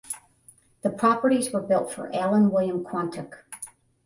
[0.81, 3.43] The properties were built for Allen William Quantock.